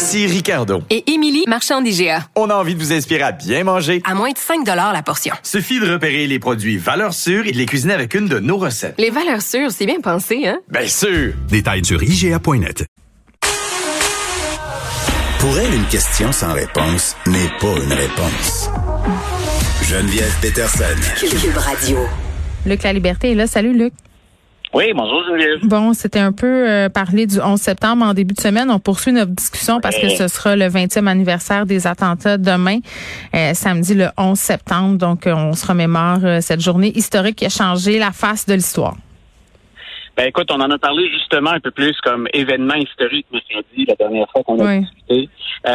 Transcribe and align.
Ici 0.00 0.26
Ricardo. 0.26 0.82
Et 0.88 1.12
Émilie, 1.12 1.44
marchand 1.46 1.82
d'IGA. 1.82 2.26
On 2.34 2.48
a 2.48 2.54
envie 2.54 2.74
de 2.74 2.80
vous 2.80 2.90
inspirer 2.90 3.20
à 3.20 3.32
bien 3.32 3.64
manger. 3.64 4.00
À 4.06 4.14
moins 4.14 4.30
de 4.30 4.38
5 4.38 4.66
la 4.66 5.02
portion. 5.02 5.34
Suffit 5.42 5.78
de 5.78 5.92
repérer 5.92 6.26
les 6.26 6.38
produits 6.38 6.78
valeurs 6.78 7.12
sûres 7.12 7.46
et 7.46 7.52
de 7.52 7.58
les 7.58 7.66
cuisiner 7.66 7.92
avec 7.92 8.14
une 8.14 8.26
de 8.26 8.38
nos 8.38 8.56
recettes. 8.56 8.94
Les 8.96 9.10
valeurs 9.10 9.42
sûres, 9.42 9.70
c'est 9.70 9.84
bien 9.84 10.00
pensé, 10.00 10.46
hein? 10.48 10.58
Bien 10.70 10.86
sûr! 10.86 11.34
Détails 11.50 11.84
sur 11.84 12.02
IGA.net. 12.02 12.86
Pour 15.38 15.58
elle, 15.58 15.74
une 15.74 15.86
question 15.88 16.32
sans 16.32 16.54
réponse 16.54 17.14
n'est 17.26 17.50
pas 17.60 17.76
une 17.84 17.92
réponse. 17.92 18.70
Geneviève 19.82 20.34
Peterson. 20.40 20.84
Cube 21.18 21.56
Radio. 21.58 21.98
Luc 22.64 22.82
La 22.84 22.94
Liberté 22.94 23.32
est 23.32 23.34
là. 23.34 23.46
Salut, 23.46 23.76
Luc. 23.76 23.92
Oui, 24.72 24.92
bonjour 24.94 25.24
Geneviève. 25.24 25.66
Bon, 25.66 25.92
c'était 25.94 26.20
un 26.20 26.30
peu 26.30 26.46
euh, 26.46 26.88
parler 26.88 27.26
du 27.26 27.40
11 27.40 27.60
septembre 27.60 28.04
en 28.04 28.14
début 28.14 28.34
de 28.34 28.40
semaine. 28.40 28.70
On 28.70 28.78
poursuit 28.78 29.10
notre 29.10 29.32
discussion 29.32 29.80
parce 29.80 29.98
que 29.98 30.08
ce 30.08 30.28
sera 30.28 30.54
le 30.54 30.66
20e 30.66 31.08
anniversaire 31.08 31.66
des 31.66 31.88
attentats 31.88 32.38
demain, 32.38 32.78
euh, 33.34 33.52
samedi 33.54 33.94
le 33.94 34.06
11 34.16 34.38
septembre. 34.38 34.96
Donc, 34.96 35.26
euh, 35.26 35.34
on 35.34 35.54
se 35.54 35.66
remémore 35.66 36.18
cette 36.40 36.60
journée 36.60 36.96
historique 36.96 37.36
qui 37.36 37.46
a 37.46 37.48
changé 37.48 37.98
la 37.98 38.12
face 38.12 38.46
de 38.46 38.54
l'histoire. 38.54 38.94
Ben 40.16 40.28
écoute, 40.28 40.48
on 40.52 40.60
en 40.60 40.70
a 40.70 40.78
parlé 40.78 41.08
justement 41.08 41.50
un 41.50 41.60
peu 41.60 41.72
plus 41.72 41.96
comme 42.02 42.28
événement 42.32 42.74
historique 42.74 43.26
mercredi, 43.32 43.86
la 43.88 43.94
dernière 43.96 44.30
fois 44.30 44.44
qu'on 44.44 44.64
a 44.64 44.78
discuté. 44.78 45.28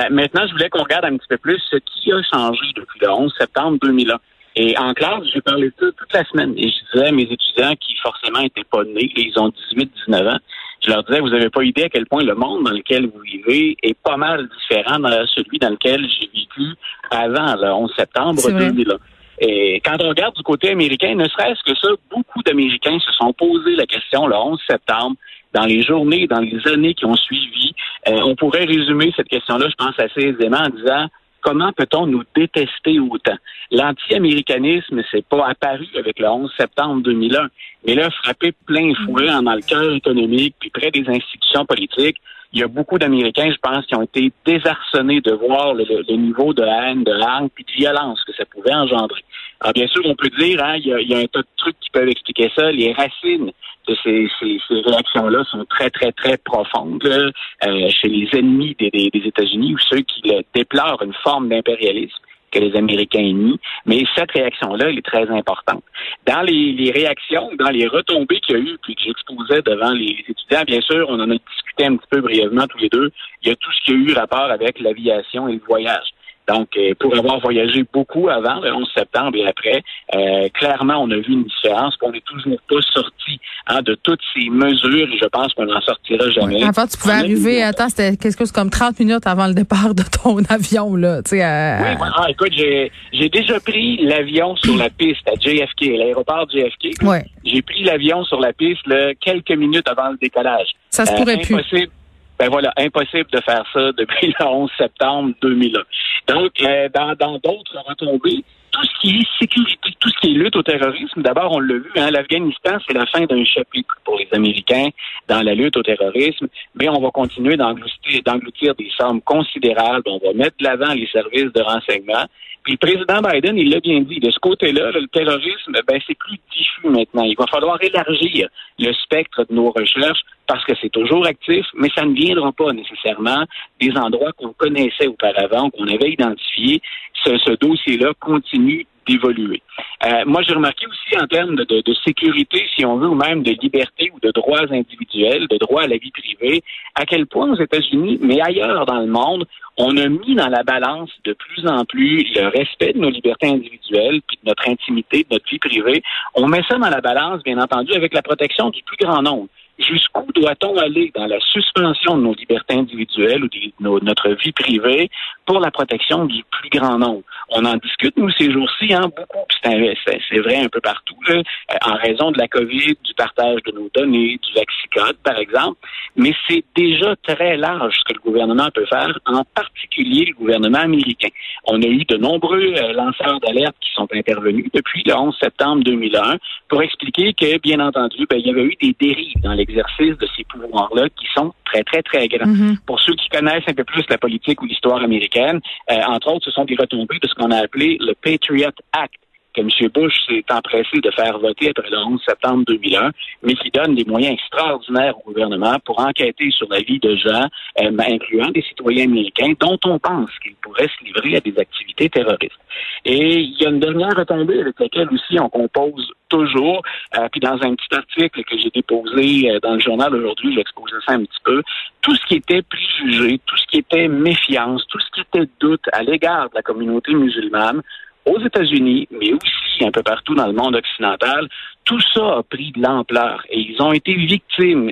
maintenant, 0.10 0.48
je 0.48 0.54
voulais 0.54 0.70
qu'on 0.70 0.84
regarde 0.84 1.06
un 1.06 1.18
petit 1.18 1.28
peu 1.28 1.38
plus 1.38 1.60
ce 1.70 1.78
qui 1.78 2.14
a 2.14 2.22
changé 2.32 2.62
depuis 2.76 3.00
le 3.02 3.10
11 3.10 3.34
septembre 3.38 3.78
2001. 3.82 4.20
Et 4.56 4.78
en 4.78 4.94
classe, 4.94 5.24
j'ai 5.34 5.42
parlé 5.42 5.68
de 5.68 5.74
ça 5.80 5.86
toute 5.98 6.14
la 6.14 6.24
semaine. 6.26 6.54
Et 6.58 6.70
je 6.70 6.94
disais 6.94 7.08
à 7.08 7.12
mes 7.12 7.24
étudiants 7.24 7.74
qui 7.80 7.96
forcément 8.02 8.40
étaient 8.40 8.64
pas 8.64 8.84
nés, 8.84 9.12
ils 9.16 9.38
ont 9.38 9.50
18, 9.72 9.92
19 10.08 10.28
ans, 10.28 10.38
je 10.86 10.92
leur 10.92 11.04
disais, 11.04 11.20
vous 11.20 11.30
n'avez 11.30 11.50
pas 11.50 11.64
idée 11.64 11.84
à 11.84 11.90
quel 11.90 12.06
point 12.06 12.24
le 12.24 12.36
monde 12.36 12.64
dans 12.64 12.72
lequel 12.72 13.08
vous 13.08 13.20
vivez 13.20 13.76
est 13.82 13.98
pas 13.98 14.18
mal 14.18 14.48
différent 14.60 15.00
de 15.00 15.26
celui 15.28 15.58
dans 15.58 15.72
lequel 15.72 16.08
j'ai 16.08 16.28
vécu 16.28 16.76
avant 17.12 17.56
le 17.56 17.74
11 17.74 17.92
septembre 17.98 18.42
2001. 18.52 18.98
Et 19.40 19.82
quand 19.84 19.98
on 20.00 20.10
regarde 20.10 20.36
du 20.36 20.44
côté 20.44 20.70
américain, 20.70 21.14
ne 21.16 21.28
serait-ce 21.28 21.62
que 21.64 21.78
ça, 21.78 21.90
beaucoup 22.10 22.42
d'Américains 22.44 23.00
se 23.00 23.12
sont 23.14 23.34
posé 23.34 23.76
la 23.76 23.86
question 23.86 24.28
le 24.28 24.36
11 24.36 24.60
septembre, 24.70 25.16
dans 25.54 25.66
les 25.66 25.82
journées, 25.82 26.28
dans 26.28 26.40
les 26.40 26.60
années 26.68 26.94
qui 26.94 27.06
ont 27.06 27.16
suivi. 27.16 27.74
Euh, 28.08 28.20
on 28.26 28.36
pourrait 28.36 28.66
résumer 28.66 29.12
cette 29.16 29.28
question-là, 29.28 29.68
je 29.70 29.76
pense, 29.76 29.98
assez 29.98 30.28
aisément 30.28 30.58
en 30.58 30.70
disant 30.70 31.08
comment 31.46 31.72
peut-on 31.74 32.08
nous 32.08 32.24
détester 32.36 33.00
autant? 33.00 33.38
L'anti-américanisme, 33.72 35.02
c'est 35.12 35.26
pas 35.26 35.48
apparu 35.48 35.86
avec 35.96 36.20
le 36.20 36.28
11 36.28 36.52
septembre 36.58 37.04
2001, 37.04 37.50
mais 37.86 37.94
là, 37.94 38.10
frappé 38.10 38.52
plein 38.66 38.94
fouet 39.06 39.28
dans 39.28 39.54
le 39.54 39.62
cœur 39.62 39.94
économique, 39.94 40.56
puis 40.60 40.72
près 40.72 40.90
des 40.90 41.08
institutions 41.08 41.66
politiques. 41.66 42.18
Il 42.52 42.62
y 42.62 42.64
a 42.64 42.68
beaucoup 42.68 42.98
d'Américains, 42.98 43.52
je 43.52 43.58
pense, 43.62 43.86
qui 43.86 43.96
ont 43.96 44.02
été 44.02 44.32
désarçonnés 44.46 45.22
de 45.22 45.34
voir 45.34 45.74
le, 45.74 45.84
niveau 46.16 46.54
de 46.54 46.64
haine, 46.64 47.04
de 47.04 47.12
hargne, 47.12 47.50
puis 47.54 47.66
de 47.66 47.72
violence 47.72 48.24
que 48.24 48.34
ça 48.34 48.46
pouvait 48.46 48.74
engendrer. 48.74 49.24
Alors, 49.60 49.74
bien 49.74 49.88
sûr, 49.88 50.02
on 50.06 50.16
peut 50.16 50.30
dire, 50.40 50.64
hein, 50.64 50.78
il, 50.78 50.88
y 50.88 51.14
a, 51.14 51.18
un 51.18 51.26
tas 51.26 51.42
de 51.42 51.48
trucs 51.58 51.80
qui 51.80 51.90
peuvent 51.92 52.08
expliquer 52.08 52.50
ça. 52.56 52.72
Les 52.72 52.94
racines 52.94 53.52
de 53.88 53.96
ces, 54.04 54.28
réactions-là 54.70 55.44
sont 55.46 55.66
très, 55.66 55.90
très, 55.90 56.12
très 56.12 56.38
profondes 56.38 57.06
euh, 57.06 57.90
chez 57.90 58.08
les 58.08 58.30
ennemis 58.34 58.76
des, 58.80 58.90
des 58.92 59.22
États-Unis 59.26 59.76
ou 59.76 59.80
ceux 59.90 60.02
qui 60.02 60.22
déplorent 60.54 61.02
une 61.04 61.14
forme 61.24 61.50
d'impérialisme 61.50 62.18
que 62.56 62.60
les 62.60 62.76
Américains 62.76 63.34
nient. 63.34 63.60
Mais 63.86 64.04
cette 64.16 64.32
réaction-là, 64.32 64.90
elle 64.90 64.98
est 64.98 65.06
très 65.06 65.30
importante. 65.30 65.84
Dans 66.26 66.42
les, 66.42 66.92
réactions, 66.92 67.52
dans 67.60 67.70
les 67.70 67.88
retombées 67.88 68.40
qu'il 68.40 68.56
y 68.56 68.60
a 68.60 68.62
eu, 68.62 68.78
puis 68.82 68.96
que 68.96 69.04
j'exposais 69.04 69.62
devant 69.62 69.92
les 69.92 70.24
étudiants, 70.28 70.64
bien 70.66 70.82
sûr, 70.82 71.08
on 71.10 71.20
en 71.20 71.30
a 71.30 71.36
discuté 71.36 71.86
un 71.86 71.98
petit 71.98 72.08
peu 72.10 72.22
brièvement 72.22 72.68
tous 72.68 72.78
les 72.78 72.90
deux. 72.90 73.12
Il 73.42 73.50
y 73.50 73.52
a 73.52 73.56
tout 73.56 73.72
ce 73.72 73.86
qui 73.86 73.92
a 73.92 73.96
eu 73.96 74.14
rapport 74.14 74.50
avec 74.52 74.80
l'aviation 74.80 75.48
et 75.48 75.54
le 75.54 75.62
voyage. 75.68 76.08
Donc, 76.48 76.70
euh, 76.78 76.94
pour 77.00 77.16
avoir 77.18 77.40
voyagé 77.40 77.84
beaucoup 77.92 78.30
avant 78.30 78.60
le 78.60 78.72
11 78.72 78.88
septembre 78.96 79.36
et 79.36 79.48
après, 79.48 79.82
euh, 80.16 80.48
clairement, 80.54 81.02
on 81.02 81.10
a 81.10 81.16
vu 81.16 81.34
une 81.34 81.44
différence. 81.46 81.96
On 82.02 82.12
n'est 82.12 82.22
toujours 82.22 82.60
pas 82.70 82.82
sorti 82.94 83.40
hein, 83.68 83.82
de 83.82 83.98
toutes 84.04 84.20
ces 84.34 84.50
mesures 84.50 85.10
et 85.12 85.18
je 85.18 85.28
pense 85.28 85.54
qu'on 85.54 85.66
n'en 85.66 85.82
sortira 85.82 86.30
jamais. 86.30 86.64
En 86.64 86.74
fait, 86.74 86.88
tu 86.88 86.98
pouvais 86.98 87.14
arriver, 87.14 87.64
attends, 87.64 87.90
c'était 87.90 88.16
quelque 88.16 88.38
chose 88.38 88.52
comme 88.52 88.70
30 88.70 89.00
minutes 89.00 89.26
avant 89.26 89.48
le 89.48 89.54
départ 89.54 89.96
de 89.96 90.04
ton 90.04 90.38
avion, 90.50 90.96
là. 90.96 91.24
Tu 91.24 91.32
sais, 91.32 91.38
Oui, 91.38 92.08
ah, 92.16 92.26
écoute, 92.30 92.52
j'ai, 92.56 92.92
j'ai 93.12 93.30
déjà 93.30 93.60
pris 93.60 93.98
l'avion 94.06 94.56
sur 94.58 94.78
la 94.78 94.90
piste 94.90 95.28
à 95.28 95.34
JFK, 95.34 95.98
l'aéroport 95.98 96.48
JFK. 96.50 97.04
Ouais. 97.04 97.26
J'ai 97.44 97.62
pris 97.62 97.84
l'avion 97.84 98.24
sur 98.24 98.40
la 98.40 98.54
piste 98.54 98.86
là, 98.88 99.14
quelques 99.20 99.52
minutes 99.52 99.88
avant 99.88 100.10
le 100.10 100.18
décollage. 100.18 100.68
Ça 100.90 101.06
se 101.06 101.14
pourrait 101.14 101.38
euh, 101.38 101.60
plus. 101.62 101.90
Ben 102.38 102.50
voilà, 102.50 102.74
impossible 102.78 103.30
de 103.32 103.40
faire 103.42 103.64
ça 103.74 103.92
depuis 103.94 104.34
le 104.40 104.46
11 104.46 104.70
septembre 104.78 105.34
2001. 105.42 106.34
Donc, 106.34 106.52
euh, 106.62 106.90
dans 106.90 107.38
d'autres 107.40 107.78
retombées, 107.88 108.44
tout 108.76 108.84
ce 108.84 109.00
qui 109.00 109.16
est 109.18 109.40
sécurité, 109.40 109.90
tout 110.00 110.10
ce 110.10 110.20
qui 110.20 110.32
est 110.32 110.38
lutte 110.38 110.56
au 110.58 110.64
terrorisme, 110.64 111.22
d'abord, 111.22 111.54
on 111.54 111.60
l'a 111.60 111.76
vu, 111.76 111.92
hein, 111.96 112.12
l'Afghanistan, 112.12 112.78
c'est 112.86 112.94
la 112.94 113.06
fin 113.06 113.26
d'un 113.26 113.46
chapitre 113.46 113.96
pour 114.04 114.18
les 114.18 114.28
Américains 114.34 114.90
dans 115.30 115.42
la 115.42 115.54
lutte 115.54 115.78
au 115.78 115.84
terrorisme, 115.84 116.48
mais 116.76 116.90
on 116.90 117.00
va 117.00 117.10
continuer 117.12 117.56
d'engloutir 117.56 118.76
des 118.76 118.90
sommes 118.98 119.22
considérables, 119.22 120.04
on 120.08 120.18
va 120.18 120.34
mettre 120.34 120.58
de 120.60 120.66
l'avant 120.66 120.94
les 120.94 121.08
services 121.08 121.54
de 121.54 121.62
renseignement, 121.62 122.26
puis 122.66 122.74
le 122.74 122.78
président 122.80 123.22
Biden, 123.22 123.60
il 123.60 123.70
l'a 123.70 123.80
bien 123.80 124.02
dit, 124.02 124.20
de 124.20 124.32
ce 124.32 124.40
côté-là, 124.40 124.90
le 124.90 125.08
terrorisme, 125.08 125.72
ben, 125.88 126.00
c'est 126.08 126.18
plus 126.18 126.40
diffus 126.52 126.88
maintenant. 126.90 127.22
Il 127.22 127.36
va 127.38 127.46
falloir 127.46 127.78
élargir 127.82 128.50
le 128.80 128.92
spectre 128.94 129.46
de 129.48 129.54
nos 129.54 129.70
recherches 129.70 130.22
parce 130.48 130.66
que 130.66 130.74
c'est 130.82 130.90
toujours 130.90 131.28
actif, 131.28 131.64
mais 131.76 131.90
ça 131.96 132.04
ne 132.06 132.14
viendra 132.16 132.52
pas 132.52 132.74
nécessairement 132.74 133.46
des 133.80 133.92
endroits 133.96 134.32
qu'on 134.34 134.54
connaissait 134.54 135.06
auparavant, 135.06 135.70
qu'on 135.70 135.88
avait 135.88 136.14
identifiés. 136.14 136.82
Ce, 137.24 137.38
ce 137.38 137.52
dossier-là 137.52 138.14
continue 138.20 138.88
d'évoluer. 139.08 139.62
Euh, 140.06 140.24
moi, 140.26 140.42
j'ai 140.42 140.54
remarqué 140.54 140.86
aussi 140.88 141.22
en 141.22 141.28
termes 141.28 141.56
de, 141.56 141.64
de, 141.64 141.94
sécurité, 142.06 142.66
si 142.76 142.86
on 142.86 142.98
veut, 142.98 143.08
ou 143.08 143.16
même 143.16 143.44
de 143.44 143.52
liberté 143.62 144.12
ou 144.14 144.20
de 144.20 144.32
droits 144.32 144.66
individuels, 144.72 145.48
de 145.48 145.58
droits 145.58 145.84
à 145.84 145.88
la 145.88 145.98
vie 145.98 146.12
privée, 146.12 146.64
à 146.96 147.06
quel 147.06 147.26
point 147.28 147.52
aux 147.52 147.62
États-Unis, 147.62 148.20
mais 148.22 148.42
ailleurs 148.42 148.86
dans 148.86 149.00
le 149.00 149.08
monde, 149.08 149.46
on 149.78 149.98
a 149.98 150.08
mis 150.08 150.36
dans 150.36 150.48
la 150.48 150.64
balance 150.64 151.12
de 151.24 151.34
plus 151.34 151.68
en 151.68 151.84
plus 151.86 152.24
le 152.36 152.48
respect 152.48 152.94
de 152.94 153.00
nos 153.00 153.10
libertés 153.10 153.48
individuelles, 153.48 154.22
puis 154.28 154.40
de 154.44 154.50
notre 154.50 154.70
intimité, 154.70 155.24
de 155.24 155.34
notre 155.34 155.50
vie 155.50 155.60
privée. 155.60 156.02
On 156.34 156.48
met 156.48 156.62
ça 156.70 156.78
dans 156.78 156.90
la 156.90 157.02
balance, 157.02 157.44
bien 157.44 157.60
entendu, 157.60 157.94
avec 157.94 158.14
la 158.14 158.22
protection 158.22 158.70
du 158.70 158.82
plus 158.84 158.98
grand 158.98 159.22
nombre. 159.22 159.48
Jusqu'où 159.78 160.26
doit-on 160.34 160.78
aller 160.78 161.12
dans 161.14 161.26
la 161.26 161.40
suspension 161.40 162.18
de 162.18 162.24
nos 162.24 162.34
libertés 162.34 162.76
individuelles 162.76 163.44
ou 163.44 163.50
de 163.50 164.06
notre 164.06 164.30
vie 164.30 164.54
privée 164.54 165.10
pour 165.46 165.60
la 165.60 165.70
protection 165.70 166.26
du 166.26 166.44
plus 166.50 166.70
grand 166.70 166.98
nombre? 166.98 167.24
On 167.50 167.66
en 167.66 167.76
discute, 167.76 168.16
nous, 168.18 168.30
ces 168.32 168.52
jours-ci, 168.52 168.94
hein, 168.94 169.10
beaucoup, 169.16 169.46
c'est 169.64 170.40
vrai 170.40 170.58
un 170.58 170.70
peu 170.70 170.80
partout, 170.80 171.16
là, 171.28 171.36
euh, 171.36 171.76
en 171.86 171.96
raison 171.96 172.32
de 172.32 172.38
la 172.38 172.48
COVID, 172.48 172.96
du 173.04 173.14
partage 173.16 173.62
de 173.64 173.72
nos 173.72 173.90
données, 173.94 174.40
du 174.42 174.54
vaccicode, 174.54 175.18
par 175.24 175.38
exemple. 175.38 175.78
Mais 176.16 176.34
c'est 176.48 176.64
déjà 176.76 177.16
très 177.24 177.58
large 177.58 177.96
ce 177.98 178.04
que 178.06 178.14
le 178.14 178.22
gouvernement 178.22 178.70
peut 178.74 178.86
faire, 178.86 179.20
en 179.26 179.44
particulier 179.44 180.26
le 180.26 180.34
gouvernement 180.36 180.80
américain. 180.80 181.30
On 181.66 181.82
a 181.82 181.86
eu 181.86 182.06
de 182.06 182.18
nombreux 182.18 182.74
euh, 182.76 182.94
lanceurs 182.94 183.40
d'alerte 183.42 183.76
qui 183.82 183.92
sont 183.94 184.08
intervenus 184.14 184.70
depuis 184.74 185.04
le 185.06 185.14
11 185.16 185.36
septembre 185.42 185.84
2001 185.84 186.38
pour 186.70 186.82
expliquer 186.82 187.34
que, 187.34 187.60
bien 187.60 187.80
entendu, 187.80 188.26
ben, 188.30 188.40
il 188.40 188.48
y 188.48 188.50
avait 188.50 188.64
eu 188.64 188.76
des 188.82 188.96
dérives 189.00 189.42
dans 189.44 189.54
l'exercice 189.66 190.18
de 190.18 190.28
ces 190.36 190.44
pouvoirs-là 190.46 191.10
qui 191.10 191.26
sont 191.34 191.54
très, 191.66 191.84
très, 191.84 192.02
très 192.02 192.28
grands. 192.28 192.46
Mm-hmm. 192.48 192.78
Pour 192.86 193.00
ceux 193.00 193.14
qui 193.16 193.30
connaissent 193.30 193.64
un 193.68 193.74
peu 193.74 193.84
plus 193.84 194.04
la 194.10 194.18
politique 194.18 194.62
ou 194.62 194.66
l'histoire 194.66 195.02
américaine, 195.02 195.60
euh, 195.92 195.96
entre 196.08 196.34
autres, 196.34 196.46
ce 196.46 196.52
sont 196.52 196.66
des 196.66 196.76
retombées 196.76 197.20
de 197.22 197.28
ce 197.28 197.34
qu'on 197.36 197.52
a 197.52 197.58
appelé 197.58 197.98
le 198.00 198.14
Patriot 198.14 198.72
Act 198.94 199.20
que 199.56 199.62
M. 199.62 199.90
Bush 199.94 200.14
s'est 200.28 200.44
empressé 200.52 201.00
de 201.02 201.12
faire 201.12 201.40
voter 201.40 201.70
après 201.70 201.90
le 201.90 201.98
11 201.98 202.22
septembre 202.28 202.64
2001, 202.68 203.12
mais 203.44 203.54
qui 203.56 203.72
donne 203.72 203.96
des 203.96 204.04
moyens 204.06 204.34
extraordinaires 204.34 205.16
au 205.18 205.32
gouvernement 205.32 205.78
pour 205.86 206.00
enquêter 206.00 206.52
sur 206.52 206.68
la 206.70 206.80
vie 206.80 207.00
de 207.00 207.16
gens, 207.16 207.48
euh, 207.82 207.92
incluant 208.00 208.50
des 208.50 208.62
citoyens 208.64 209.06
américains, 209.06 209.54
dont 209.60 209.80
on 209.86 210.00
pense 210.00 210.30
qu'ils 210.44 210.56
pourraient 210.56 210.88
se 210.88 211.06
livrer 211.06 211.38
à 211.38 211.40
des 211.40 211.58
activités 211.58 212.10
terroristes. 212.10 212.60
Et 213.06 213.40
il 213.40 213.62
y 213.62 213.66
a 213.66 213.70
une 213.70 213.80
dernière 213.80 214.16
retombée 214.16 214.60
avec 214.60 214.80
laquelle 214.80 215.08
aussi 215.12 215.40
on 215.40 215.50
compose 215.50 216.12
toujours. 216.30 216.82
Euh, 217.18 217.28
puis 217.32 217.40
dans 217.40 217.54
un 217.62 217.76
petit 217.76 217.96
article 217.96 218.44
que 218.44 218.58
j'ai 218.58 218.70
déposé 218.70 219.52
euh, 219.52 219.60
dans 219.62 219.74
le 219.74 219.80
journal 219.80 220.14
aujourd'hui, 220.14 220.54
j'exposais 220.56 220.96
ça 221.08 221.14
un 221.14 221.24
petit 221.24 221.40
peu. 221.44 221.62
Tout 222.02 222.16
ce 222.16 222.26
qui 222.26 222.36
était 222.36 222.62
préjugé, 222.62 223.40
tout 223.46 223.58
ce 223.58 223.66
qui 223.68 223.78
était 223.78 224.08
méfiance, 224.08 224.86
tout 224.88 225.00
ce 225.00 225.12
qui 225.12 225.22
était 225.22 225.50
doute 225.60 225.84
à 225.94 226.04
l'égard 226.04 226.50
de 226.50 226.56
la 226.56 226.62
communauté 226.62 227.14
musulmane, 227.14 227.82
aux 228.26 228.40
États-Unis, 228.40 229.08
mais 229.12 229.34
aussi 229.34 229.86
un 229.86 229.92
peu 229.92 230.04
partout 230.04 230.36
dans 230.36 230.48
le 230.48 230.54
monde 230.54 230.76
occidental, 230.76 231.48
tout 231.84 232.00
ça 232.14 232.38
a 232.38 232.44
pris 232.44 232.72
de 232.72 232.82
l'ampleur 232.82 233.44
et 233.50 233.60
ils 233.60 233.82
ont 233.82 233.94
été 233.94 234.14
victimes, 234.16 234.90
euh, 234.90 234.92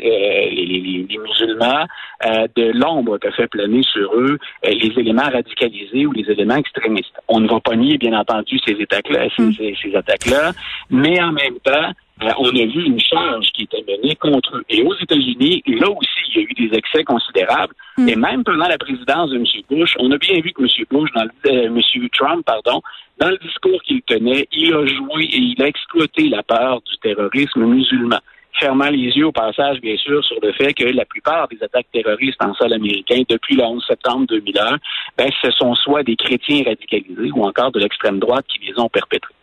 les, 0.52 1.08
musulmans, 1.20 1.86
euh, 2.26 2.48
de 2.56 2.72
l'ombre 2.78 3.18
qu'a 3.18 3.32
fait 3.32 3.48
planer 3.48 3.82
sur 3.84 4.14
eux 4.16 4.38
euh, 4.66 4.70
les 4.70 4.94
éléments 5.00 5.30
radicalisés 5.32 6.06
ou 6.06 6.12
les 6.12 6.30
éléments 6.30 6.58
extrémistes. 6.58 7.20
On 7.28 7.40
ne 7.40 7.48
va 7.48 7.60
pas 7.60 7.76
nier, 7.76 7.98
bien 7.98 8.18
entendu, 8.18 8.60
ces 8.66 8.80
attaques-là, 8.82 9.28
ces, 9.36 9.44
hmm. 9.44 9.76
ces 9.82 9.96
attaques-là, 9.96 10.52
mais 10.92 11.22
en 11.22 11.32
même 11.32 11.60
temps, 11.64 11.92
euh, 12.24 12.32
on 12.38 12.50
a 12.50 12.66
vu 12.66 12.86
une 12.86 13.00
charge 13.00 13.48
qui 13.54 13.64
était 13.64 13.84
menée 13.88 14.16
contre 14.16 14.58
eux. 14.58 14.64
Et 14.70 14.82
aux 14.84 14.96
États-Unis, 14.96 15.64
là 15.68 15.90
aussi, 15.90 16.10
il 16.30 16.36
y 16.36 16.40
a 16.40 16.42
eu 16.42 16.68
des 16.68 16.78
excès 16.78 17.04
considérables. 17.04 17.74
Hmm. 17.98 18.10
Et 18.10 18.16
même 18.16 18.44
pendant 18.44 18.68
la 18.68 18.78
présidence 18.78 19.30
de 19.32 19.38
M. 19.38 19.46
Bush, 19.70 19.96
on 20.00 20.12
a 20.12 20.18
bien 20.18 20.40
vu 20.42 20.52
que 20.52 20.62
M. 20.62 20.68
Bush, 20.90 21.10
dans 21.16 21.24
le, 21.24 21.66
M. 21.66 22.10
Trump, 22.14 22.46
pardon, 22.46 22.82
dans 23.20 23.30
le 23.30 23.38
discours 23.38 23.82
qu'il 23.84 24.02
tenait, 24.04 24.48
il 24.52 24.74
a 24.74 24.86
joué 24.86 25.24
et 25.24 25.38
il 25.38 25.62
a 25.62 25.68
exploité 25.68 26.30
la 26.30 26.44
peur 26.44 26.82
du 26.82 26.98
terrorisme 26.98 27.66
musulman 27.66 28.20
fermant 28.60 28.90
les 28.90 29.10
yeux 29.18 29.28
au 29.28 29.32
passage, 29.32 29.80
bien 29.82 29.98
sûr, 29.98 30.24
sur 30.24 30.38
le 30.42 30.52
fait 30.54 30.74
que 30.74 30.86
la 30.86 31.06
plupart 31.06 31.48
des 31.48 31.62
attaques 31.64 31.88
terroristes 31.92 32.42
en 32.44 32.54
sol 32.54 32.74
américain 32.74 33.22
depuis 33.28 33.56
le 33.56 33.64
11 33.64 33.84
septembre 33.88 34.26
2001, 34.28 34.78
ben, 35.18 35.30
ce 35.42 35.52
sont 35.52 35.76
soit 35.76 36.04
des 36.04 36.16
chrétiens 36.16 36.64
radicalisés 36.66 37.32
ou 37.36 37.44
encore 37.44 37.72
de 37.72 37.80
l'extrême 37.80 38.20
droite 38.20 38.46
qui 38.48 38.60
les 38.66 38.80
ont 38.80 38.90
perpétrés. 38.90 39.34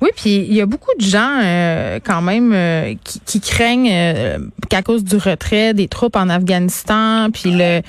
Oui, 0.00 0.08
puis 0.16 0.36
il 0.36 0.54
y 0.54 0.62
a 0.62 0.66
beaucoup 0.66 0.92
de 0.98 1.04
gens 1.04 1.40
euh, 1.42 1.98
quand 2.02 2.22
même 2.22 2.52
euh, 2.54 2.94
qui, 3.26 3.40
craignent 3.40 3.90
euh, 3.92 4.38
qu'à 4.70 4.80
cause 4.80 5.04
du 5.04 5.16
retrait 5.16 5.74
des 5.74 5.88
troupes 5.88 6.16
en 6.16 6.30
Afghanistan, 6.30 7.28
puis 7.30 7.50
le, 7.52 7.82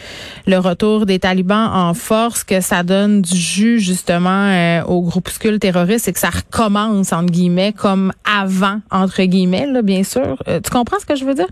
le 0.45 0.57
retour 0.57 1.05
des 1.05 1.19
talibans 1.19 1.69
en 1.73 1.93
force, 1.93 2.43
que 2.43 2.59
ça 2.59 2.83
donne 2.83 3.21
du 3.21 3.35
jus 3.35 3.79
justement 3.79 4.81
aux 4.87 5.01
groupuscules 5.01 5.59
terroristes 5.59 6.07
et 6.09 6.13
que 6.13 6.19
ça 6.19 6.31
recommence 6.31 7.13
entre 7.13 7.31
guillemets 7.31 7.73
comme 7.73 8.11
avant 8.25 8.81
entre 8.91 9.23
guillemets, 9.23 9.67
là, 9.67 9.81
bien 9.81 10.03
sûr. 10.03 10.37
tu 10.45 10.69
comprends 10.69 10.99
ce 10.99 11.05
que 11.05 11.15
je 11.15 11.23
veux 11.23 11.35
dire? 11.35 11.47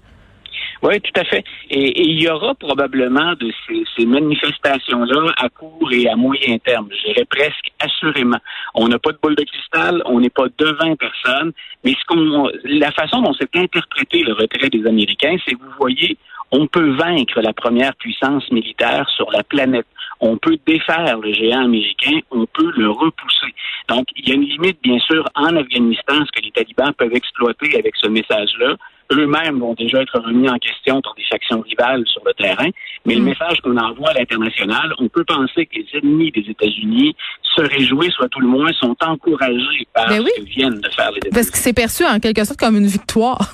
Oui, 0.81 1.01
tout 1.01 1.19
à 1.19 1.25
fait. 1.25 1.43
Et, 1.69 2.01
il 2.01 2.21
y 2.21 2.29
aura 2.29 2.55
probablement 2.55 3.33
de 3.33 3.51
ces, 3.97 4.05
manifestations-là 4.05 5.33
à 5.37 5.49
court 5.49 5.91
et 5.91 6.07
à 6.07 6.15
moyen 6.15 6.57
terme, 6.59 6.87
je 6.91 7.11
dirais 7.11 7.25
presque 7.25 7.71
assurément. 7.79 8.39
On 8.75 8.87
n'a 8.87 8.97
pas 8.97 9.11
de 9.11 9.17
boule 9.21 9.35
de 9.35 9.43
cristal, 9.43 10.01
on 10.05 10.21
n'est 10.21 10.29
pas 10.29 10.47
devant 10.57 10.95
personne, 10.95 11.51
mais 11.83 11.91
ce 11.91 12.05
qu'on, 12.07 12.49
la 12.63 12.91
façon 12.91 13.21
dont 13.21 13.33
c'est 13.33 13.53
interprété 13.55 14.23
le 14.23 14.33
retrait 14.33 14.69
des 14.69 14.87
Américains, 14.87 15.35
c'est 15.45 15.55
que 15.55 15.59
vous 15.59 15.77
voyez, 15.77 16.17
on 16.51 16.65
peut 16.67 16.91
vaincre 16.95 17.41
la 17.41 17.53
première 17.53 17.93
puissance 17.95 18.49
militaire 18.49 19.07
sur 19.15 19.29
la 19.31 19.43
planète. 19.43 19.85
On 20.21 20.37
peut 20.37 20.57
défaire 20.65 21.19
le 21.19 21.33
géant 21.33 21.65
américain, 21.65 22.19
on 22.31 22.45
peut 22.45 22.71
le 22.75 22.89
repousser. 22.89 23.53
Donc, 23.87 24.07
il 24.15 24.27
y 24.27 24.31
a 24.31 24.35
une 24.35 24.45
limite, 24.45 24.81
bien 24.81 24.99
sûr, 24.99 25.25
en 25.35 25.55
Afghanistan, 25.55 26.25
ce 26.25 26.31
que 26.31 26.43
les 26.43 26.51
talibans 26.51 26.93
peuvent 26.93 27.13
exploiter 27.13 27.77
avec 27.77 27.95
ce 27.95 28.07
message-là 28.07 28.75
eux-mêmes 29.11 29.59
vont 29.59 29.73
déjà 29.73 30.01
être 30.01 30.19
remis 30.19 30.49
en 30.49 30.57
question 30.57 31.01
par 31.01 31.13
des 31.15 31.23
factions 31.29 31.61
rivales 31.61 32.03
sur 32.07 32.21
le 32.25 32.33
terrain. 32.33 32.69
Mais 33.05 33.15
le 33.15 33.21
mm. 33.21 33.25
message 33.25 33.61
qu'on 33.61 33.77
envoie 33.77 34.09
à 34.09 34.13
l'international, 34.13 34.93
on 34.99 35.07
peut 35.07 35.23
penser 35.25 35.65
que 35.65 35.75
les 35.75 35.87
ennemis 35.93 36.31
des 36.31 36.45
États-Unis 36.49 37.15
se 37.55 37.61
réjouissent, 37.61 38.13
soit 38.13 38.29
tout 38.29 38.39
le 38.39 38.47
moins 38.47 38.71
sont 38.73 38.95
encouragés 39.01 39.87
par 39.93 40.07
ben 40.09 40.25
ce 40.25 40.41
que 40.41 40.45
viennent 40.45 40.79
de 40.79 40.89
faire 40.89 41.11
les 41.11 41.17
États-Unis. 41.17 41.33
Parce 41.33 41.49
que 41.49 41.57
c'est 41.57 41.73
perçu 41.73 42.05
en 42.05 42.19
quelque 42.19 42.43
sorte 42.43 42.59
comme 42.59 42.77
une 42.77 42.87
victoire. 42.87 43.53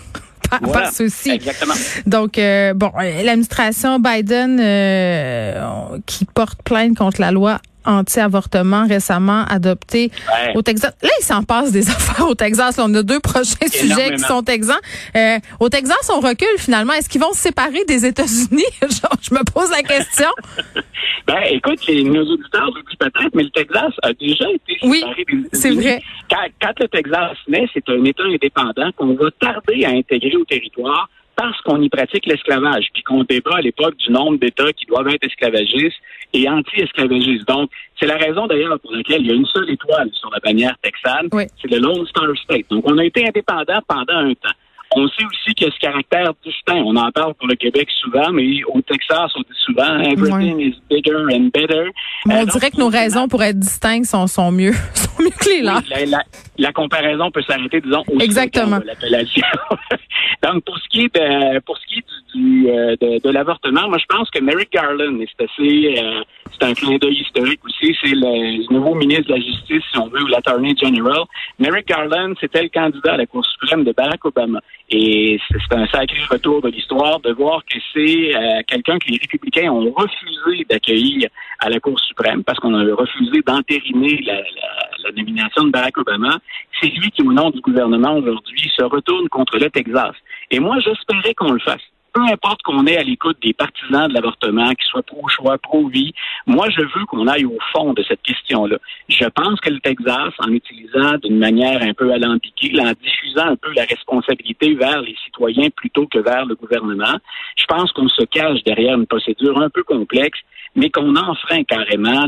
Pas 0.50 0.92
ceci. 0.92 1.32
Exactement. 1.32 1.74
Donc, 2.06 2.38
euh, 2.38 2.74
bon, 2.74 2.92
l'administration 2.96 4.00
Biden 4.00 4.60
euh, 4.60 5.98
qui 6.06 6.26
porte 6.26 6.62
plainte 6.64 6.96
contre 6.98 7.20
la 7.20 7.32
loi 7.32 7.60
anti-avortement 7.86 8.88
récemment 8.88 9.46
adopté 9.46 10.12
au 10.56 10.62
Texas. 10.62 10.94
Là, 11.02 11.10
il 11.20 11.24
s'en 11.24 11.44
passe 11.44 11.72
des 11.72 11.90
affaires 11.96 12.28
au 12.28 12.36
Texas. 12.36 12.80
on 12.80 12.94
a 12.94 13.04
deux 13.04 13.20
prochains 13.20 13.68
sujets 13.72 14.16
qui 14.16 14.20
sont 14.20 14.44
exempts. 14.46 14.74
Euh, 15.16 15.38
au 15.60 15.70
Texas, 15.70 16.10
on 16.14 16.20
recule 16.20 16.58
finalement. 16.58 16.94
Est-ce 16.94 17.10
qu'ils 17.10 17.22
vont 17.22 17.34
se 17.34 17.40
séparer 17.40 17.84
des 17.88 18.06
États-Unis? 18.06 18.64
je 18.82 19.34
me 19.34 19.44
pose 19.44 19.70
la 19.72 19.84
question. 19.84 20.30
ben, 21.28 21.42
écoute, 21.50 21.86
les, 21.88 22.04
nos 22.04 22.24
auditeurs 22.24 22.66
l'oublient 22.68 22.98
peut-être, 22.98 23.34
mais 23.34 23.44
le 23.44 23.50
Texas 23.50 23.94
a 24.02 24.14
déjà 24.14 24.50
été 24.50 24.74
séparé 24.82 25.26
oui, 25.32 25.46
c'est 25.54 25.72
vrai. 25.72 26.02
Quand, 26.30 26.46
quand 26.62 26.80
le 26.80 26.88
Texas 26.88 27.38
naît, 27.48 27.68
c'est 27.74 27.88
un 27.90 28.04
État 28.04 28.24
indépendant 28.24 28.92
qu'on 28.96 29.14
va 29.16 29.30
tarder 29.40 29.86
à 29.86 29.90
intégrer 29.90 30.36
au 30.36 30.46
territoire 30.46 31.10
parce 31.36 31.60
qu'on 31.62 31.82
y 31.82 31.90
pratique 31.90 32.26
l'esclavage, 32.26 32.88
puis 32.94 33.04
qu'on 33.04 33.24
débat 33.24 33.58
à 33.58 33.62
l'époque 33.62 33.96
du 33.98 34.12
nombre 34.12 34.38
d'États 34.40 34.74
qui 34.74 34.86
doivent 34.86 35.08
être 35.08 35.24
esclavagistes 35.24 35.98
et 36.34 36.50
anti-esclavagistes. 36.50 37.48
Donc, 37.48 37.70
c'est 38.00 38.08
la 38.08 38.18
raison 38.18 38.48
d'ailleurs 38.48 38.80
pour 38.80 38.92
laquelle 38.94 39.22
il 39.22 39.28
y 39.28 39.32
a 39.32 39.36
une 39.36 39.46
seule 39.46 39.70
étoile 39.70 40.10
sur 40.14 40.30
la 40.32 40.40
bannière 40.40 40.76
texane, 40.82 41.30
c'est 41.62 41.72
le 41.72 41.80
Lone 41.80 42.06
Star 42.08 42.28
State. 42.44 42.66
Donc, 42.70 42.84
on 42.90 42.98
a 42.98 43.06
été 43.06 43.28
indépendant 43.28 43.80
pendant 43.88 44.18
un 44.18 44.34
temps. 44.34 44.56
On 44.98 45.08
sait 45.10 45.26
aussi 45.26 45.54
qu'il 45.56 45.68
y 45.68 45.70
a 45.70 45.74
ce 45.74 45.80
caractère 45.80 46.32
distinct. 46.46 46.82
On 46.86 46.96
en 46.96 47.12
parle 47.12 47.34
pour 47.34 47.48
le 47.48 47.56
Québec 47.56 47.90
souvent, 48.00 48.32
mais 48.32 48.64
au 48.66 48.82
Texas, 48.82 49.32
on 49.36 49.42
dit 49.42 49.60
souvent 49.66 50.00
everything 50.00 50.60
is 50.60 50.76
bigger 50.90 51.26
and 51.34 51.50
better. 51.54 51.92
on 52.30 52.32
euh, 52.32 52.46
dirait 52.46 52.72
que 52.72 52.78
nos 52.78 52.88
raisons 52.88 53.28
pour 53.28 53.44
être 53.44 53.60
distinctes 53.60 54.06
sont, 54.06 54.28
sont 54.28 54.52
mieux, 54.52 54.74
sont 54.94 55.22
mieux 55.22 55.32
que 55.32 55.50
les 55.50 55.62
là. 55.62 55.82
la, 56.06 56.24
comparaison 56.72 57.32
peut 57.32 57.42
s'arrêter, 57.42 57.82
disons, 57.82 58.04
au 58.08 58.20
Exactement. 58.20 58.80
de 58.80 58.86
l'appellation. 58.86 59.46
Donc, 60.44 60.64
pour 60.64 60.78
ce 60.78 60.88
qui 60.90 61.02
est 61.02 61.16
de, 61.16 61.60
pour 61.60 61.78
ce 61.78 61.86
qui 61.88 62.00
est 62.00 62.36
du, 62.36 62.70
euh, 62.70 62.96
de, 63.02 63.22
de 63.22 63.30
l'avortement, 63.30 63.88
moi, 63.90 63.98
je 63.98 64.06
pense 64.08 64.30
que 64.30 64.40
Merrick 64.40 64.72
Garland, 64.72 65.18
c'est 65.20 65.46
assez, 65.46 65.96
euh, 66.00 66.24
c'est 66.54 66.66
un 66.66 66.74
clin 66.74 66.98
d'œil 66.98 67.22
historique 67.22 67.60
aussi, 67.66 67.96
c'est 68.02 68.14
le, 68.14 68.72
nouveau 68.72 68.96
ministre 68.96 69.28
de 69.28 69.34
la 69.34 69.42
Justice, 69.42 69.84
si 69.92 69.98
on 69.98 70.08
veut, 70.08 70.22
ou 70.24 70.28
l'Attorney 70.28 70.76
General. 70.82 71.24
Merrick 71.60 71.88
Garland, 71.88 72.34
c'était 72.40 72.64
le 72.64 72.70
candidat 72.70 73.14
à 73.14 73.18
la 73.18 73.26
Cour 73.26 73.46
suprême 73.46 73.84
de 73.84 73.92
Barack 73.92 74.24
Obama. 74.26 74.60
Et 74.90 75.40
c'est 75.50 75.76
un 75.76 75.88
sacré 75.88 76.20
retour 76.30 76.62
de 76.62 76.70
l'histoire 76.70 77.20
de 77.20 77.32
voir 77.32 77.64
que 77.66 77.80
c'est 77.94 78.36
euh, 78.36 78.62
quelqu'un 78.68 79.00
que 79.00 79.10
les 79.10 79.18
républicains 79.18 79.72
ont 79.72 79.92
refusé 79.92 80.35
d'accueillir 80.70 81.30
à 81.60 81.70
la 81.70 81.80
Cour 81.80 82.00
suprême 82.00 82.44
parce 82.44 82.60
qu'on 82.60 82.74
a 82.74 82.96
refusé 82.96 83.42
d'entériner 83.46 84.22
la, 84.26 84.36
la, 84.36 85.12
nomination 85.16 85.66
de 85.66 85.72
Barack 85.72 85.98
Obama. 85.98 86.40
C'est 86.82 86.88
lui 86.88 87.12
qui, 87.12 87.22
au 87.22 87.32
nom 87.32 87.50
du 87.52 87.62
gouvernement 87.62 88.18
aujourd'hui, 88.18 88.72
se 88.76 88.84
retourne 88.84 89.30
contre 89.30 89.58
le 89.58 89.70
Texas. 89.70 90.16
Et 90.52 90.60
moi, 90.60 90.80
j'espérais 90.80 91.34
qu'on 91.34 91.52
le 91.52 91.60
fasse 91.60 91.82
peu 92.16 92.22
importe 92.32 92.62
qu'on 92.62 92.88
est 92.88 92.98
à 92.98 93.04
l'écoute 93.04 93.38
des 93.44 93.54
partisans 93.54 94.08
de 94.08 94.14
l'avortement, 94.14 94.70
qu'ils 94.70 94.88
soient 94.88 95.04
pro-choix, 95.04 95.58
pro-vie, 95.58 96.14
moi, 96.48 96.70
je 96.70 96.82
veux 96.82 97.06
qu'on 97.08 97.28
aille 97.28 97.44
au 97.44 97.58
fond 97.74 97.92
de 97.92 98.02
cette 98.08 98.22
question-là. 98.22 98.78
Je 99.10 99.26
pense 99.26 99.60
que 99.60 99.70
le 99.70 99.82
Texas, 99.82 100.34
en 100.40 100.48
utilisant 100.48 101.18
d'une 101.22 101.38
manière 101.38 101.82
un 101.84 101.94
peu 101.94 102.14
alambiquée, 102.14 102.72
en 102.80 102.94
diffusant 103.04 103.48
un 103.48 103.56
peu 103.58 103.74
la 103.74 103.84
responsabilité 103.84 104.74
vers 104.76 105.02
les 105.02 105.16
citoyens 105.26 105.70
plutôt 105.76 106.08
que 106.08 106.20
vers 106.20 106.46
le 106.46 106.56
gouvernement, 106.56 107.20
je 107.58 107.66
pense 107.66 107.92
qu'on 107.92 108.08
se 108.08 108.24
cache 108.24 108.64
derrière 108.64 108.96
une 108.98 109.08
procédure 109.08 109.62
un 109.62 109.70
peu 109.70 109.84
complexe 109.84 110.40
mais 110.76 110.90
qu'on 110.90 111.16
enfreint 111.16 111.64
carrément 111.64 112.26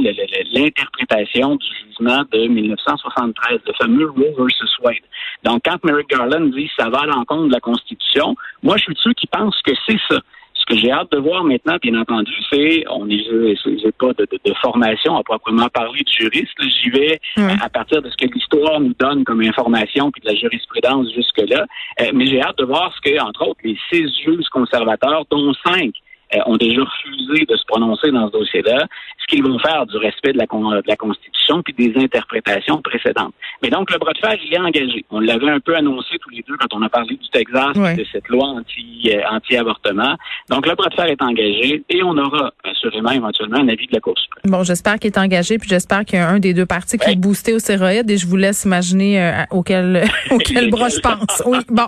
l'interprétation 0.53 1.55
du 1.57 1.67
jugement 1.83 2.23
de 2.31 2.47
1973, 2.47 3.59
le 3.65 3.73
fameux 3.73 4.09
Roe 4.09 4.33
versus 4.37 4.71
Wade. 4.81 4.95
Donc, 5.43 5.61
quand 5.65 5.83
Merrick 5.83 6.09
Garland 6.09 6.49
dit 6.51 6.69
ça 6.77 6.89
va 6.89 6.99
à 6.99 7.05
l'encontre 7.05 7.47
de 7.47 7.51
la 7.51 7.59
Constitution, 7.59 8.35
moi, 8.63 8.77
je 8.77 8.83
suis 8.83 8.93
de 8.93 8.99
ceux 8.99 9.13
qui 9.13 9.27
pensent 9.27 9.61
que 9.63 9.73
c'est 9.85 9.99
ça. 10.09 10.19
Ce 10.53 10.73
que 10.73 10.81
j'ai 10.81 10.91
hâte 10.91 11.11
de 11.11 11.19
voir 11.19 11.43
maintenant, 11.43 11.77
bien 11.81 11.97
entendu, 11.99 12.33
c'est, 12.51 12.83
on 12.89 13.07
est, 13.09 13.23
j'ai 13.63 13.91
pas 13.93 14.11
de, 14.13 14.27
de, 14.31 14.53
formation 14.61 15.15
à 15.15 15.23
proprement 15.23 15.69
parler 15.69 16.01
de 16.01 16.09
juriste. 16.09 16.57
J'y 16.59 16.89
vais 16.89 17.19
à, 17.61 17.69
partir 17.69 18.01
de 18.01 18.09
ce 18.09 18.17
que 18.17 18.25
l'histoire 18.33 18.79
nous 18.81 18.93
donne 18.99 19.23
comme 19.23 19.41
information 19.41 20.11
puis 20.11 20.21
de 20.21 20.27
la 20.27 20.35
jurisprudence 20.35 21.07
jusque-là. 21.13 21.65
Euh, 22.01 22.11
mais 22.13 22.25
j'ai 22.25 22.41
hâte 22.41 22.57
de 22.57 22.65
voir 22.65 22.93
ce 22.95 23.09
que, 23.09 23.21
entre 23.21 23.47
autres, 23.47 23.59
les 23.63 23.77
six 23.91 24.11
juges 24.25 24.49
conservateurs, 24.51 25.23
dont 25.29 25.53
cinq 25.65 25.93
euh, 26.35 26.39
ont 26.45 26.57
déjà 26.57 26.81
refusé 26.81 27.45
de 27.45 27.55
se 27.55 27.65
prononcer 27.65 28.11
dans 28.11 28.27
ce 28.27 28.33
dossier-là, 28.33 28.85
ce 29.19 29.27
qu'ils 29.27 29.43
vont 29.43 29.57
faire 29.59 29.85
du 29.85 29.97
respect 29.97 30.33
de 30.33 30.37
la, 30.37 30.45
de 30.45 30.87
la 30.87 30.95
Constitution 30.95 31.61
puis 31.63 31.73
des 31.73 31.93
interprétations 32.01 32.81
précédentes. 32.81 33.33
Mais 33.61 33.69
donc, 33.69 33.91
le 33.91 33.97
bras 33.97 34.13
de 34.13 34.17
fer, 34.17 34.35
il 34.43 34.53
est 34.53 34.59
engagé. 34.59 35.05
On 35.09 35.19
l'avait 35.19 35.49
un 35.49 35.59
peu 35.59 35.75
annoncé 35.75 36.17
tous 36.19 36.29
les 36.29 36.43
deux 36.47 36.55
quand 36.57 36.73
on 36.73 36.81
a 36.81 36.89
parlé 36.89 37.15
du 37.15 37.29
Texas 37.29 37.73
de 37.73 38.05
cette 38.11 38.27
loi 38.27 38.45
anti, 38.45 39.09
euh, 39.11 39.21
anti-avortement. 39.31 40.15
Donc, 40.49 40.67
le 40.67 40.75
bras 40.75 40.89
de 40.89 40.95
fer 40.95 41.05
est 41.05 41.21
engagé 41.21 41.83
et 41.89 42.03
on 42.03 42.17
aura 42.17 42.51
assurément 42.63 43.11
éventuellement 43.11 43.59
un 43.59 43.69
avis 43.69 43.87
de 43.87 43.93
la 43.93 43.99
Cour 43.99 44.17
suprême. 44.17 44.43
Bon, 44.45 44.63
j'espère 44.63 44.99
qu'il 44.99 45.11
est 45.11 45.17
engagé 45.17 45.57
puis 45.57 45.69
j'espère 45.69 46.05
qu'il 46.05 46.19
y 46.19 46.21
a 46.21 46.29
un 46.29 46.39
des 46.39 46.53
deux 46.53 46.65
partis 46.65 46.97
qui 46.97 47.11
est 47.11 47.15
boosté 47.15 47.53
aux 47.53 47.59
stéroïdes 47.59 48.09
et 48.09 48.17
je 48.17 48.27
vous 48.27 48.37
laisse 48.37 48.65
imaginer 48.65 49.21
euh, 49.21 49.43
auquel, 49.51 50.03
auquel 50.31 50.69
bras 50.71 50.89
je 50.89 50.99
pense. 50.99 51.43
Oui, 51.45 51.59
bon. 51.69 51.87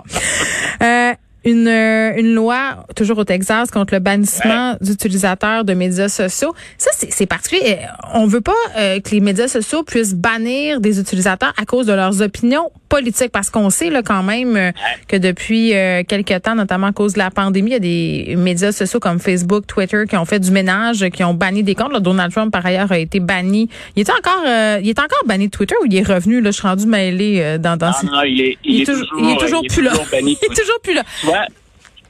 Euh, 1.46 1.50
une, 1.50 1.68
euh, 1.68 2.12
une 2.16 2.34
loi, 2.34 2.84
toujours 2.96 3.18
au 3.18 3.24
Texas, 3.24 3.70
contre 3.70 3.94
le 3.94 4.00
bannissement 4.00 4.76
d'utilisateurs 4.80 5.64
de 5.64 5.74
médias 5.74 6.08
sociaux. 6.08 6.54
Ça, 6.78 6.90
c'est 6.92 7.26
particulier. 7.26 7.78
On 8.14 8.26
veut 8.26 8.40
pas 8.40 8.52
euh, 8.76 9.00
que 9.00 9.10
les 9.10 9.20
médias 9.20 9.48
sociaux 9.48 9.82
puissent 9.82 10.14
bannir 10.14 10.80
des 10.80 11.00
utilisateurs 11.00 11.52
à 11.60 11.64
cause 11.64 11.86
de 11.86 11.92
leurs 11.92 12.22
opinions 12.22 12.70
politiques, 12.88 13.30
parce 13.30 13.50
qu'on 13.50 13.70
sait 13.70 13.88
là 13.88 14.02
quand 14.02 14.24
même 14.24 14.56
euh, 14.56 14.72
que 15.06 15.16
depuis 15.16 15.72
quelques 16.08 16.42
temps, 16.42 16.56
notamment 16.56 16.88
à 16.88 16.92
cause 16.92 17.12
de 17.12 17.18
la 17.18 17.30
pandémie, 17.30 17.70
il 17.70 17.72
y 17.72 17.76
a 17.76 17.78
des 17.78 18.36
médias 18.36 18.72
sociaux 18.72 18.98
comme 18.98 19.20
Facebook, 19.20 19.66
Twitter 19.66 20.04
qui 20.08 20.16
ont 20.16 20.24
fait 20.24 20.40
du 20.40 20.50
ménage, 20.50 21.08
qui 21.10 21.22
ont 21.22 21.34
banni 21.34 21.62
des 21.62 21.74
comptes. 21.74 21.96
Donald 22.00 22.32
Trump, 22.32 22.52
par 22.52 22.64
ailleurs, 22.66 22.90
a 22.90 22.98
été 22.98 23.20
banni. 23.20 23.68
Il 23.94 24.02
était 24.02 24.12
encore, 24.12 24.44
il 24.82 24.88
est 24.88 24.98
encore 24.98 25.22
banni 25.26 25.46
de 25.46 25.50
Twitter 25.50 25.74
ou 25.82 25.86
il 25.86 25.96
est 25.96 26.02
revenu? 26.06 26.40
Là, 26.40 26.50
je 26.50 26.56
suis 26.56 26.66
rendu 26.66 26.86
mêlé 26.86 27.58
dans, 27.58 27.76
dans. 27.76 27.90
Non, 28.02 28.12
non, 28.12 28.22
il 28.24 28.40
est, 28.40 28.58
il, 28.64 28.82
est, 28.82 28.84
toujours, 28.84 29.06
il 29.18 29.30
est 29.30 29.38
toujours 29.38 29.62
plus 29.68 29.82
là. 29.82 29.92
il 30.20 30.30
est 30.30 30.54
toujours 30.54 30.80
plus 30.82 30.94
là. 30.94 31.02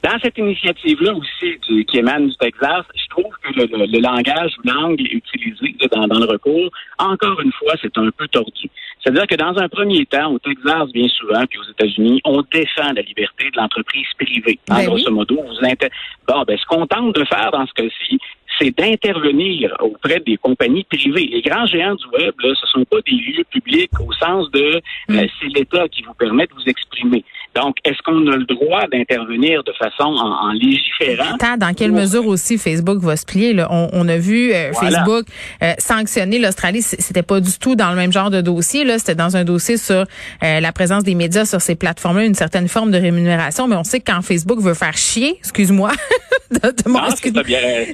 Dans 0.03 0.17
cette 0.19 0.37
initiative-là 0.37 1.13
aussi 1.13 1.59
qui 1.87 1.97
émane 1.97 2.29
du 2.29 2.35
Texas, 2.37 2.85
je 2.95 3.07
trouve 3.09 3.31
que 3.43 3.53
le, 3.53 3.99
langage 3.99 4.51
ou 4.57 4.67
langue 4.67 4.99
utilisé 4.99 5.75
dans, 5.91 6.07
dans, 6.07 6.17
le 6.17 6.25
recours, 6.25 6.71
encore 6.97 7.39
une 7.39 7.51
fois, 7.51 7.73
c'est 7.79 7.95
un 7.99 8.09
peu 8.09 8.27
tordu. 8.27 8.69
C'est-à-dire 8.99 9.27
que 9.27 9.35
dans 9.35 9.55
un 9.59 9.69
premier 9.69 10.05
temps, 10.07 10.31
au 10.31 10.39
Texas, 10.39 10.91
bien 10.91 11.07
souvent, 11.07 11.45
puis 11.47 11.59
aux 11.59 11.69
États-Unis, 11.71 12.19
on 12.25 12.41
défend 12.51 12.93
la 12.95 13.01
liberté 13.03 13.45
de 13.51 13.57
l'entreprise 13.57 14.07
privée. 14.19 14.59
En 14.71 14.77
ben 14.77 14.85
grosso 14.85 15.11
modo, 15.11 15.35
vous 15.35 15.65
inter... 15.65 15.89
bon, 16.27 16.43
ben, 16.47 16.57
ce 16.57 16.65
qu'on 16.65 16.87
tente 16.87 17.15
de 17.15 17.23
faire 17.25 17.51
dans 17.51 17.67
ce 17.67 17.73
cas-ci, 17.73 18.19
c'est 18.59 18.77
d'intervenir 18.77 19.75
auprès 19.79 20.19
des 20.19 20.37
compagnies 20.37 20.83
privées. 20.83 21.29
Les 21.31 21.41
grands 21.41 21.65
géants 21.65 21.95
du 21.95 22.05
web, 22.07 22.33
là, 22.43 22.53
ce 22.59 22.67
sont 22.67 22.85
pas 22.85 22.97
des 23.05 23.15
lieux 23.15 23.43
publics 23.49 23.91
au 23.99 24.11
sens 24.13 24.49
de 24.51 24.81
mm. 25.09 25.17
euh, 25.17 25.27
c'est 25.39 25.47
l'État 25.47 25.87
qui 25.89 26.03
vous 26.03 26.13
permet 26.13 26.45
de 26.47 26.53
vous 26.53 26.67
exprimer. 26.67 27.23
Donc, 27.53 27.75
est-ce 27.83 28.01
qu'on 28.03 28.25
a 28.27 28.37
le 28.37 28.45
droit 28.45 28.87
d'intervenir 28.87 29.63
de 29.63 29.73
façon 29.73 30.03
en, 30.03 30.51
légiférant? 30.53 31.35
Attends, 31.35 31.57
dans 31.57 31.73
quelle 31.73 31.91
mesure 31.91 32.25
aussi 32.27 32.57
Facebook 32.57 32.99
va 32.99 33.17
se 33.17 33.25
plier? 33.25 33.53
Là? 33.53 33.67
On, 33.69 34.07
a 34.07 34.17
vu 34.17 34.53
euh, 34.53 34.71
Facebook 34.71 35.25
euh, 35.61 35.73
sanctionner 35.77 36.39
l'Australie. 36.39 36.81
C'était 36.81 37.23
pas 37.23 37.41
du 37.41 37.51
tout 37.59 37.75
dans 37.75 37.89
le 37.89 37.97
même 37.97 38.13
genre 38.13 38.29
de 38.29 38.39
dossier. 38.39 38.85
Là, 38.85 38.99
C'était 38.99 39.15
dans 39.15 39.35
un 39.35 39.43
dossier 39.43 39.75
sur 39.75 40.05
euh, 40.43 40.59
la 40.61 40.71
présence 40.71 41.03
des 41.03 41.13
médias 41.13 41.43
sur 41.43 41.59
ces 41.59 41.75
plateformes-là, 41.75 42.23
une 42.23 42.35
certaine 42.35 42.69
forme 42.69 42.91
de 42.91 42.97
rémunération. 42.97 43.67
Mais 43.67 43.75
on 43.75 43.83
sait 43.83 43.99
que 43.99 44.11
quand 44.11 44.21
Facebook 44.21 44.61
veut 44.61 44.73
faire 44.73 44.95
chier, 44.95 45.35
excuse-moi, 45.39 45.91
de, 46.51 46.89
non, 46.89 47.01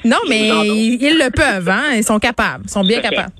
non, 0.06 0.18
mais 0.30 0.50
ils, 0.50 1.18
le 1.18 1.32
peuvent, 1.32 1.70
hein? 1.70 1.84
Ils 1.96 2.04
sont 2.04 2.20
capables, 2.20 2.66
ils 2.66 2.72
sont 2.72 2.84
bien 2.84 3.02
capables. 3.02 3.34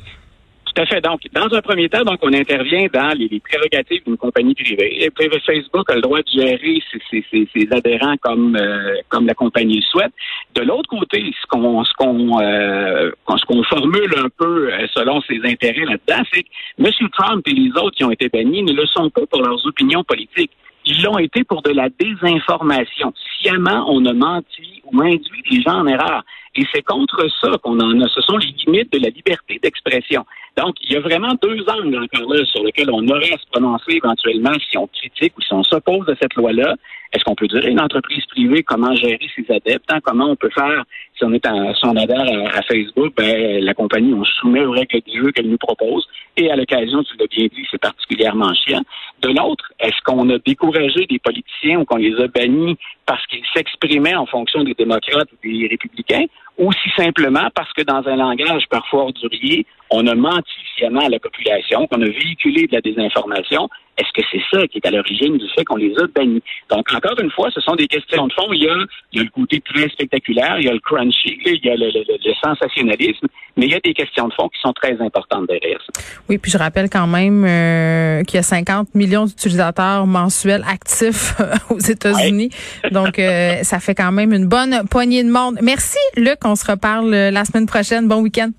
Fait. 0.86 1.02
Donc, 1.02 1.22
dans 1.34 1.54
un 1.56 1.62
premier 1.62 1.90
temps, 1.90 2.04
donc, 2.04 2.20
on 2.22 2.32
intervient 2.34 2.88
dans 2.94 3.18
les, 3.18 3.40
prérogatives 3.40 4.04
d'une 4.06 4.18
compagnie 4.18 4.54
privée. 4.54 5.10
Facebook 5.46 5.90
a 5.90 5.96
le 5.96 6.02
droit 6.02 6.20
de 6.20 6.30
gérer 6.30 6.82
ses, 7.10 7.68
adhérents 7.72 8.16
comme 8.22 8.56
euh, 8.56 8.96
comme 9.10 9.26
la 9.26 9.34
compagnie 9.34 9.78
le 9.78 9.82
souhaite. 9.82 10.12
De 10.56 10.62
l'autre 10.62 10.90
côté, 10.90 11.34
ce 11.42 11.48
qu'on 11.48 11.84
ce 11.84 11.94
qu'on 11.98 12.40
euh, 12.42 13.12
ce 13.28 13.46
qu'on 13.46 13.64
formule 13.64 14.14
un 14.18 14.30
peu 14.38 14.72
euh, 14.72 14.88
selon 14.94 15.22
ses 15.22 15.40
intérêts 15.44 15.86
là-dedans, 15.86 16.24
c'est 16.32 16.44
que 16.44 16.50
M. 16.80 17.10
Trump 17.18 17.48
et 17.48 17.54
les 17.54 17.72
autres 17.72 17.96
qui 17.96 18.04
ont 18.04 18.12
été 18.12 18.30
bannis 18.30 18.64
ne 18.64 18.74
le 18.74 18.86
sont 18.88 19.10
pas 19.10 19.26
pour 19.26 19.42
leurs 19.42 19.66
opinions 19.66 20.04
politiques. 20.04 20.52
Ils 20.86 21.04
l'ont 21.04 21.18
été 21.18 21.44
pour 21.44 21.62
de 21.64 21.72
la 21.72 21.90
désinformation. 21.90 23.14
Sciemment, 23.40 23.86
on 23.90 24.06
a 24.06 24.14
menti 24.14 24.82
ou 24.86 25.02
induit 25.02 25.44
les 25.52 25.62
gens 25.62 25.80
en 25.80 25.88
erreur. 25.88 26.24
Et 26.58 26.66
c'est 26.74 26.82
contre 26.82 27.24
ça 27.40 27.52
qu'on 27.62 27.80
en 27.80 28.02
a. 28.02 28.08
Ce 28.08 28.22
sont 28.22 28.38
les 28.38 28.54
limites 28.66 28.92
de 28.92 29.00
la 29.00 29.10
liberté 29.10 29.60
d'expression. 29.62 30.26
Donc, 30.58 30.76
il 30.82 30.92
y 30.92 30.96
a 30.96 31.00
vraiment 31.00 31.36
deux 31.40 31.64
angles 31.70 32.00
encore 32.00 32.34
là 32.34 32.44
sur 32.46 32.64
lesquels 32.64 32.90
on 32.92 33.08
aurait 33.08 33.32
à 33.32 33.38
se 33.38 33.46
prononcer 33.52 33.92
éventuellement 33.92 34.54
si 34.68 34.76
on 34.76 34.88
critique 34.88 35.34
ou 35.38 35.42
si 35.42 35.54
on 35.54 35.62
s'oppose 35.64 36.10
à 36.10 36.16
cette 36.20 36.34
loi-là. 36.34 36.76
Est-ce 37.14 37.24
qu'on 37.24 37.36
peut 37.36 37.48
dire 37.48 37.64
une 37.68 37.80
entreprise 37.80 38.26
privée 38.26 38.64
comment 38.64 38.94
gérer 38.96 39.20
ses 39.36 39.46
adeptes? 39.54 39.86
Hein? 39.90 40.00
Comment 40.04 40.32
on 40.32 40.36
peut 40.36 40.50
faire 40.50 40.84
si 41.16 41.24
on 41.24 41.32
est 41.32 41.46
en, 41.46 41.76
son 41.76 41.96
adhère 41.96 42.26
à, 42.54 42.62
Facebook? 42.64 43.14
Ben, 43.16 43.64
la 43.64 43.76
compagnie, 43.76 44.16
on 44.16 44.26
soumet 44.26 44.66
aux 44.66 44.72
règles 44.72 45.00
du 45.06 45.22
jeu 45.22 45.32
qu'elle 45.32 45.50
nous 45.50 45.60
propose. 45.60 46.08
Et 46.38 46.50
à 46.50 46.56
l'occasion, 46.56 47.04
tu 47.04 47.16
l'as 47.18 47.28
bien 47.28 47.46
dit, 47.46 47.66
c'est 47.70 47.80
particulièrement 47.80 48.52
chiant. 48.56 48.82
De 49.22 49.30
l'autre, 49.30 49.72
est-ce 49.80 50.00
qu'on 50.06 50.30
a 50.30 50.38
découragé 50.40 51.06
des 51.10 51.20
politiciens 51.20 51.80
ou 51.80 51.86
qu'on 51.86 51.98
les 51.98 52.16
a 52.22 52.28
bannis 52.28 52.78
parce 53.06 53.26
qu'ils 53.28 53.46
s'exprimaient 53.56 54.16
en 54.16 54.26
fonction 54.26 54.64
des 54.64 54.74
démocrates 54.74 55.30
ou 55.32 55.48
des 55.48 55.68
républicains? 55.68 56.26
Ou 56.58 56.72
si 56.72 56.90
simplement 56.96 57.50
parce 57.54 57.72
que 57.74 57.84
dans 57.84 58.08
un 58.08 58.16
langage 58.16 58.64
parfois 58.70 59.04
ordurier, 59.04 59.66
on 59.90 60.06
a 60.08 60.16
menti 60.16 60.52
sciemment 60.76 61.06
à 61.06 61.10
la 61.10 61.20
population, 61.20 61.88
qu'on 61.88 62.02
a 62.02 62.10
véhiculé 62.10 62.68
de 62.68 62.74
la 62.74 62.82
désinformation, 62.82 63.70
est-ce 63.98 64.12
que 64.14 64.28
c'est 64.32 64.42
ça 64.56 64.68
qui 64.68 64.78
est 64.78 64.88
à 64.88 64.92
l'origine 64.92 65.38
du 65.38 65.48
fait 65.56 65.66
qu'on 65.66 65.76
les 65.76 65.94
a 65.98 66.06
bannis? 66.08 66.44
Donc, 66.70 66.86
encore 66.94 67.20
une 67.20 67.32
fois, 67.32 67.50
ce 67.52 67.62
sont 67.62 67.76
des 67.76 67.88
questions 67.88 68.28
de 68.28 68.34
fond. 68.34 68.52
Il 68.54 68.64
y 68.64 68.70
a, 68.70 68.76
le 68.76 69.30
côté 69.30 69.60
très 69.62 69.90
spectaculaire, 69.90 70.60
il 70.60 70.66
y 70.66 70.70
a 70.70 70.74
le 70.74 70.80
crunchy, 70.80 71.40
il 71.46 71.66
y 71.66 71.70
a 71.70 71.76
le, 71.76 72.34
sensationnalisme, 72.44 73.28
mais 73.56 73.66
il 73.66 73.72
y 73.72 73.76
a 73.76 73.80
des 73.80 73.94
questions 73.94 74.28
de 74.28 74.34
fond 74.34 74.50
qui 74.50 74.60
sont 74.62 74.74
très 74.74 75.02
importantes 75.02 75.48
derrière 75.48 75.80
ça. 75.82 76.02
Oui, 76.30 76.38
puis 76.38 76.52
je 76.52 76.58
rappelle 76.58 76.90
quand 76.90 77.08
même 77.08 77.44
euh, 77.44 78.24
qu'il 78.24 78.36
y 78.36 78.40
a 78.40 78.44
50 78.44 78.90
millions 79.08 79.26
d'utilisateurs 79.26 80.06
mensuels 80.06 80.64
actifs 80.70 81.36
aux 81.70 81.80
États-Unis. 81.80 82.50
Donc, 82.92 83.20
euh, 83.20 83.58
ça 83.64 83.80
fait 83.80 83.96
quand 83.96 84.12
même 84.12 84.34
une 84.34 84.48
bonne 84.48 84.84
poignée 84.90 85.24
de 85.24 85.32
monde. 85.32 85.58
Merci, 85.62 85.98
Luc. 86.16 86.38
On 86.44 86.56
se 86.56 86.70
reparle 86.70 87.10
la 87.10 87.46
semaine 87.46 87.66
prochaine. 87.66 88.08
Bon 88.08 88.22
week-end. 88.22 88.50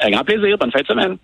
Un 0.00 0.10
grand 0.10 0.24
plaisir. 0.24 0.58
Bonne 0.58 0.72
fin 0.72 0.80
de 0.80 0.86
semaine. 0.86 1.16